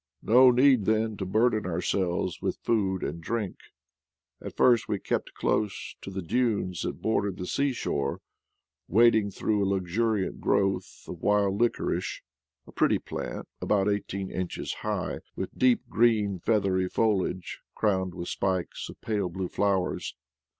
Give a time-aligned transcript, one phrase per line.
[0.23, 3.57] No need then to burden ourselves with food and drink!
[4.41, 8.19] At first we kept close to the dunes that bordered the seashore,
[8.87, 12.21] wad ing through a luxuriant growth of wild liquoric^V—
[12.65, 18.87] a pretty plant about eighteen inches high, with deep green feathery foliage crowned with spikes
[18.87, 20.15] V of pale blue flowers.